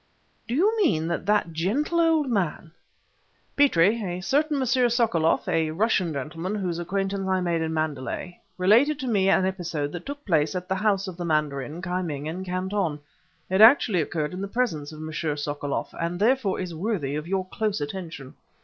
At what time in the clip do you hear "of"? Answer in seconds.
11.07-11.17, 14.91-14.97, 17.13-17.27